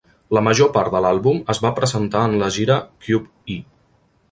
[0.35, 3.63] La major part de l'àlbum es va presentar en la gira Cube-E.